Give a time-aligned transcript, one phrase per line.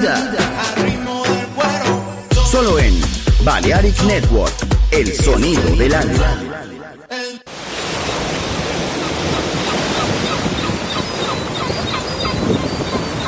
[0.00, 0.16] vida.
[2.50, 3.00] Solo en
[3.44, 4.52] Balearic Network,
[4.90, 6.36] el sonido del alma.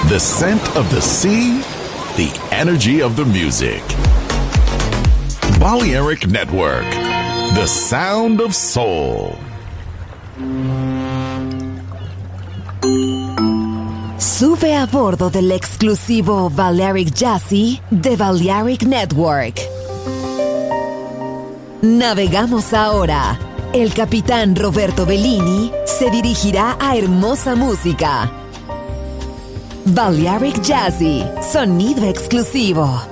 [0.09, 1.63] The scent of the sea,
[2.17, 3.83] the energy of the music.
[5.59, 6.91] Balearic Network,
[7.55, 9.39] the sound of soul.
[14.43, 19.61] Sube a bordo del exclusivo Balearic Jazzy de Balearic Network.
[21.81, 23.39] Navegamos ahora.
[23.73, 28.33] El capitán Roberto Bellini se dirigirá a hermosa música.
[29.85, 33.12] Balearic Jazzy, sonido exclusivo.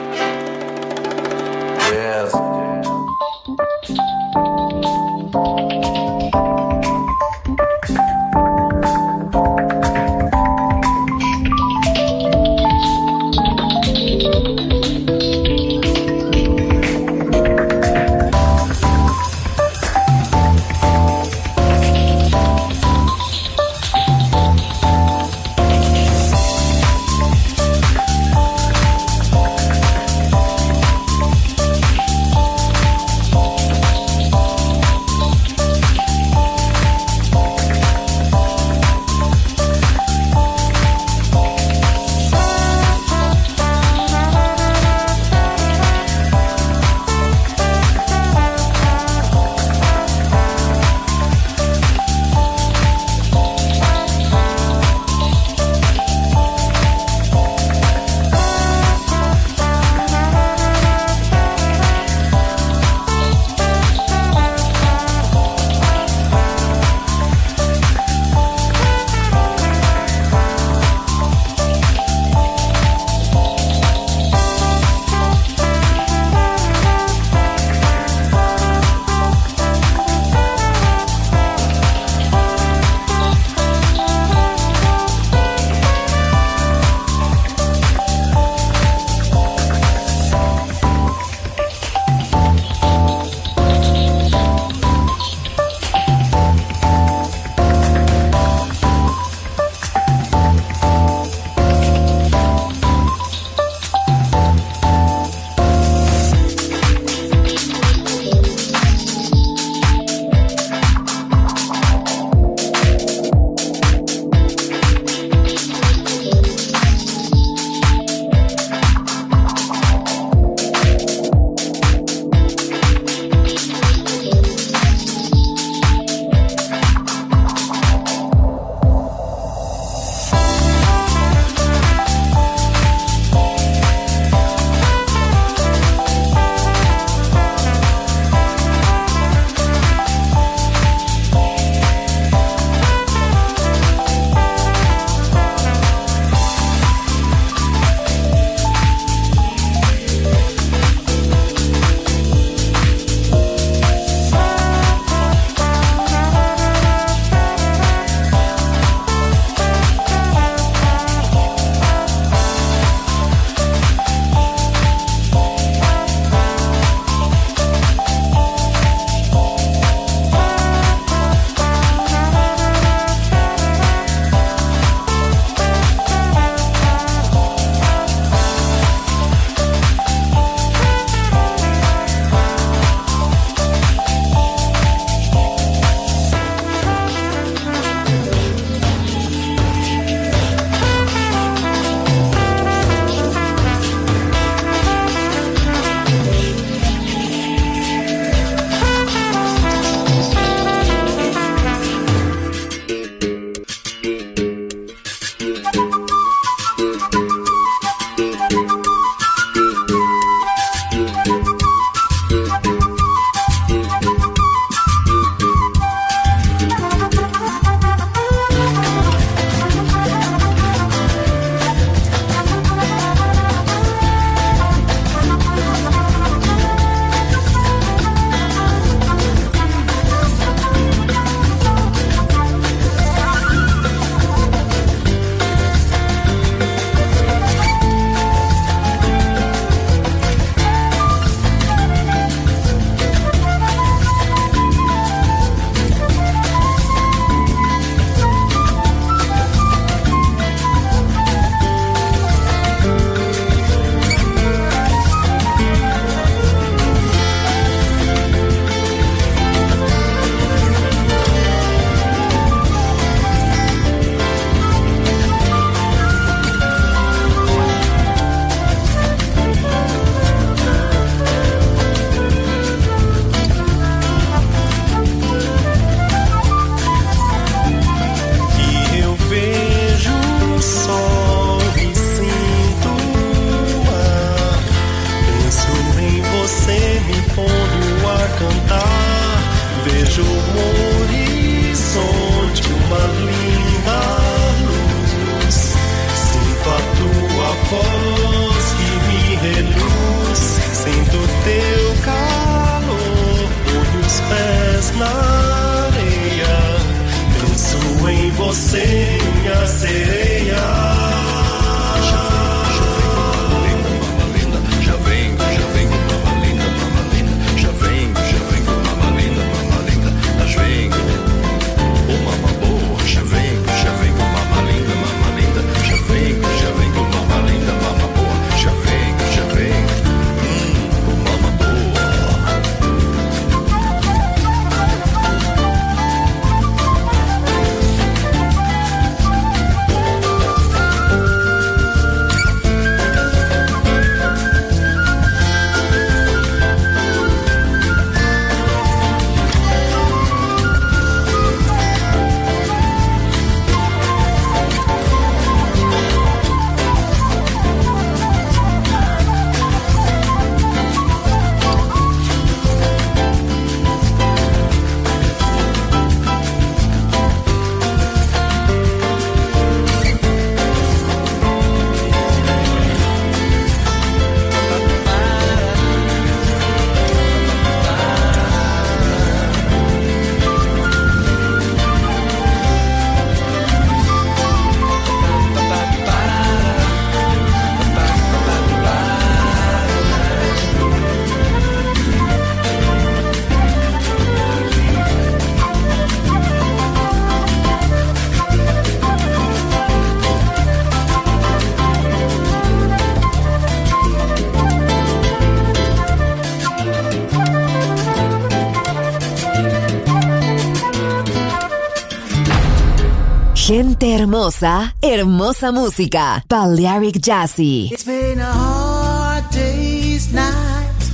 [414.61, 416.43] Hermosa, hermosa música.
[416.47, 417.91] Balearic Jazzy.
[417.91, 421.11] It's been a hard day's night,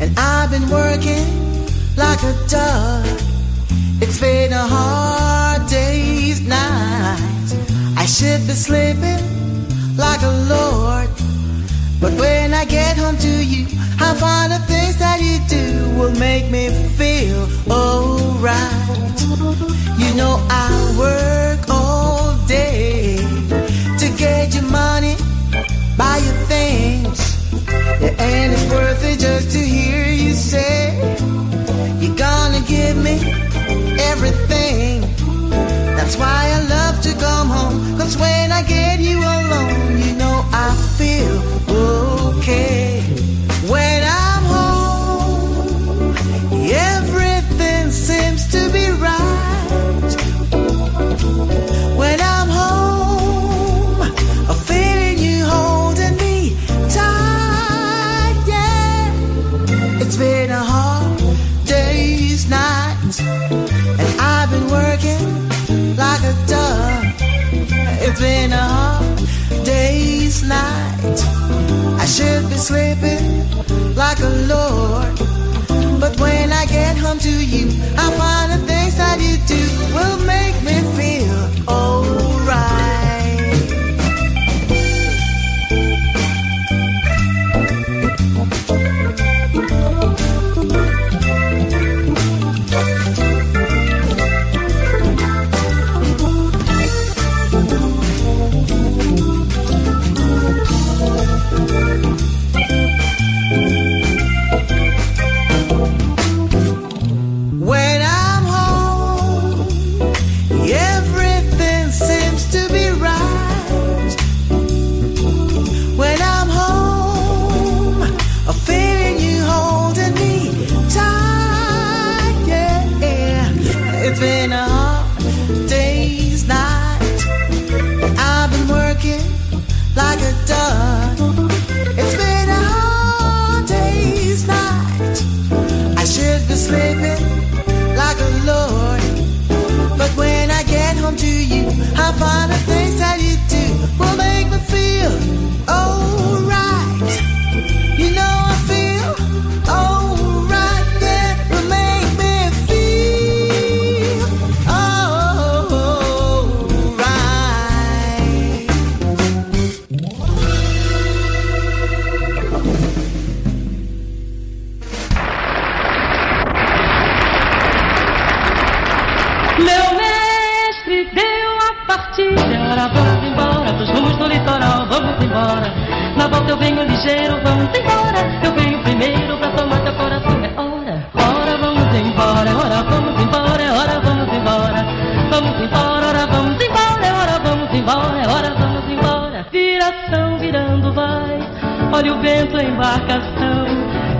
[0.00, 1.26] and I've been working
[1.96, 3.04] like a dog.
[4.00, 7.18] It's been a hard day's night.
[7.96, 9.22] I should be sleeping
[9.96, 11.08] like a lord.
[12.00, 13.66] But when I get home to you,
[14.00, 19.18] I find the things that you do will make me feel alright.
[19.98, 21.87] You know I work all
[22.48, 23.16] day
[23.98, 25.14] to get your money,
[25.98, 27.18] buy your things.
[28.00, 30.96] Yeah, and it's worth it just to hear you say
[32.00, 33.16] you're gonna give me
[34.12, 35.02] everything.
[35.96, 37.98] That's why I love to come home.
[37.98, 41.36] Cause when I get you alone, you know I feel
[42.38, 42.87] okay.
[68.18, 69.18] Been a hard
[69.64, 71.18] day's night.
[72.02, 73.24] I should be sleeping
[73.94, 75.14] like a lord.
[76.00, 78.66] But when I get home to you, I find that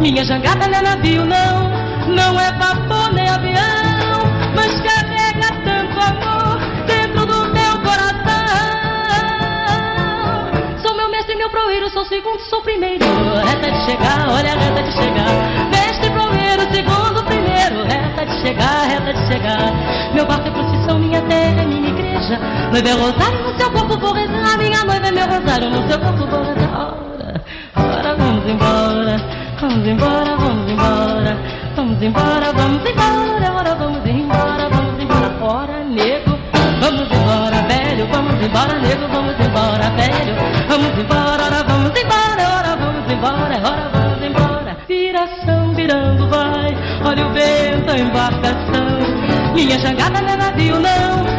[0.01, 1.71] Minha jangada não é navio, não,
[2.15, 4.23] não é vapor nem avião,
[4.55, 8.19] mas carrega tanto amor dentro do teu coração.
[10.83, 13.05] Sou meu mestre, meu proeiro, sou segundo, sou primeiro.
[13.45, 15.69] Reta de chegar, olha reta de chegar.
[15.69, 17.83] Mestre, proeiro, segundo, primeiro.
[17.83, 19.73] Reta de chegar, reta de chegar.
[20.15, 22.39] Meu barco é procissão, minha terra é minha igreja.
[22.71, 24.59] Noiva é rosário, no seu corpo vou rezar.
[24.59, 26.95] Minha noiva é meu rosário, no seu corpo vou rezar.
[27.77, 28.98] Ora, ora, vamos embora.
[29.61, 31.37] Vamos embora, vamos embora.
[31.75, 33.19] Vamos embora, vamos embora.
[33.59, 35.37] Ora, vamos embora, vamos embora.
[35.41, 36.39] Ora, nego.
[36.81, 38.07] Vamos embora, velho.
[38.07, 39.09] Vamos embora, nego.
[39.09, 40.35] Vamos embora, velho.
[40.69, 42.43] Vamos embora, ora, vamos embora.
[42.57, 44.77] Ora, vamos embora, ora, vamos embora.
[44.87, 46.77] Viração virando, vai.
[47.05, 49.55] Olha o vento, a embarcação.
[49.55, 51.38] Minha jangada não é navio, não.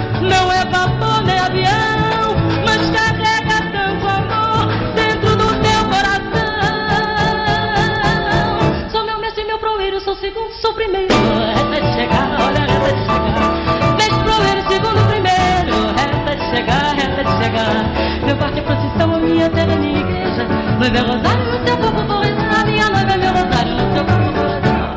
[19.30, 20.44] Minha terra minha igreja.
[20.80, 22.66] Noiva é rosário, no seu corpo rezar.
[22.66, 24.90] Minha noiva meu rosário, no seu corpo rezar.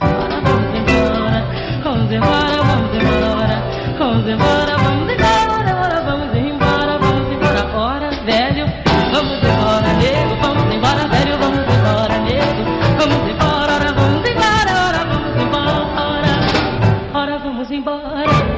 [0.00, 1.42] Ora, vamos embora,
[1.84, 3.78] vamos embora, vamos embora.
[3.98, 7.62] Vamos embora, vamos embora, ora, vamos embora, vamos embora.
[7.74, 8.66] Ora, velho,
[9.12, 10.36] vamos embora, nego.
[10.42, 12.62] Vamos embora, velho, vamos embora, nego.
[12.98, 16.32] Vamos embora, ora, vamos embora, ora, vamos embora.
[17.14, 18.57] Ora, vamos embora.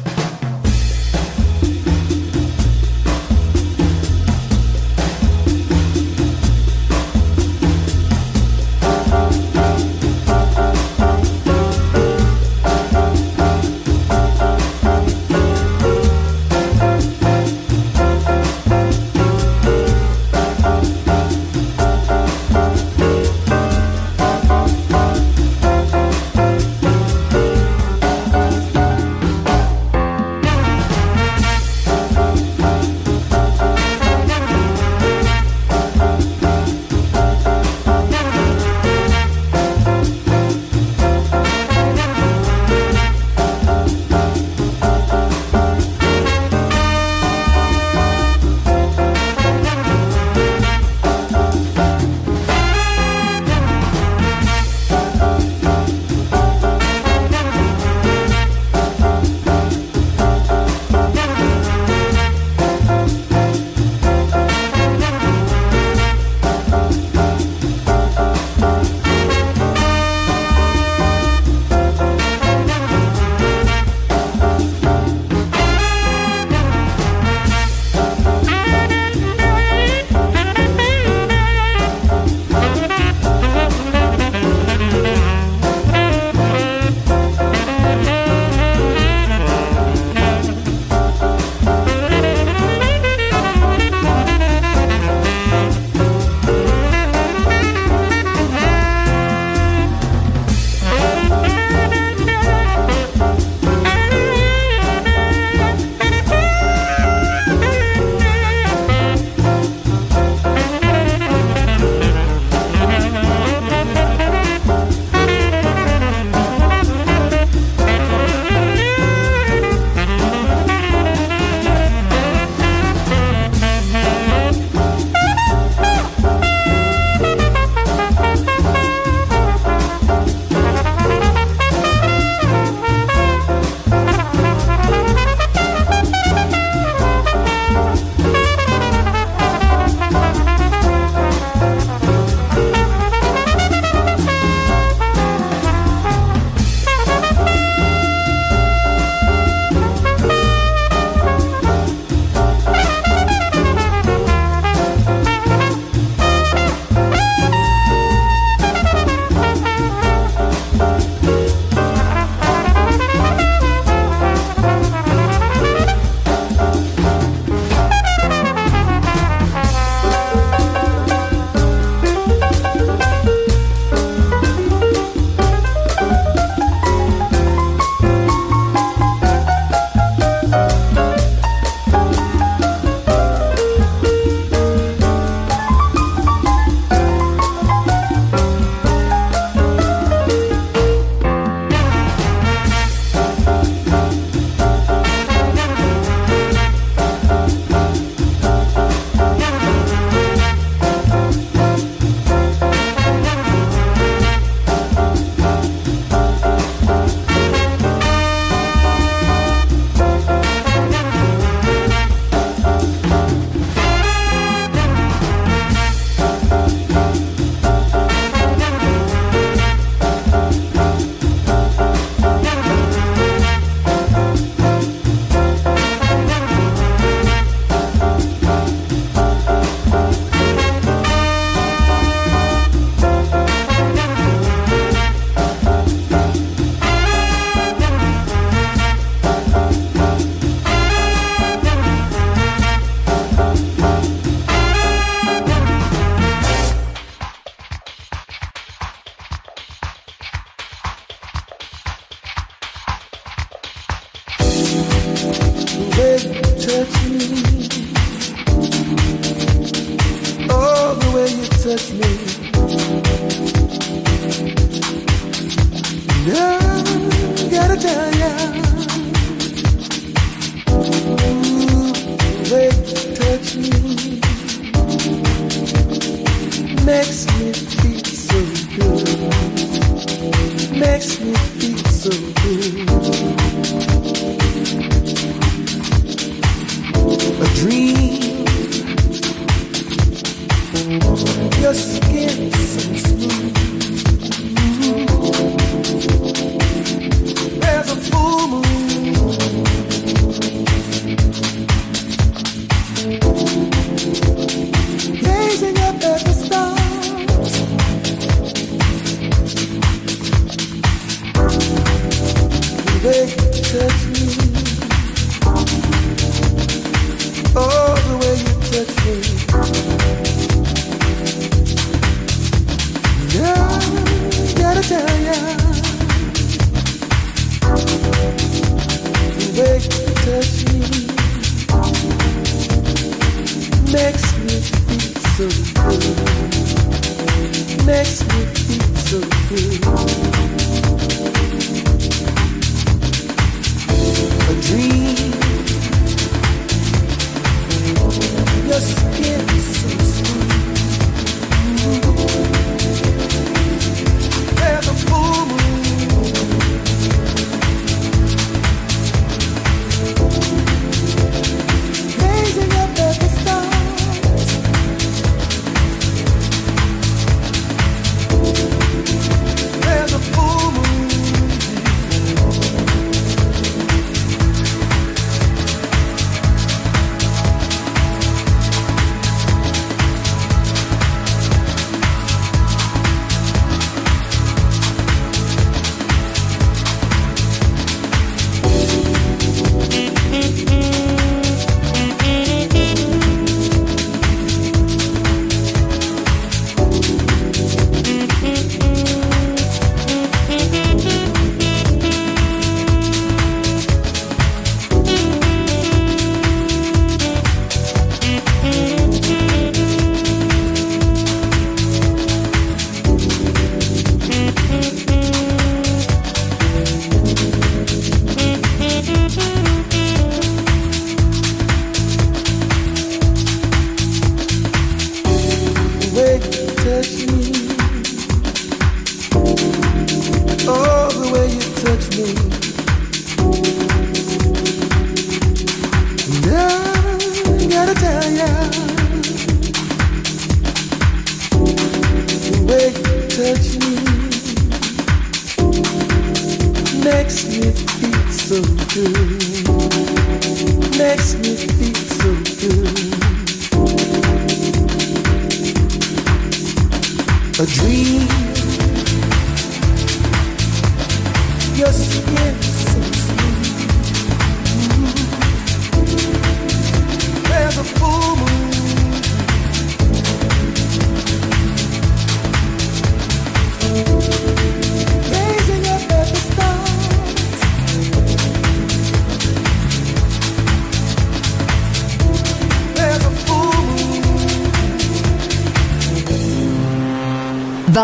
[313.03, 313.51] make me.
[313.61, 314.40] to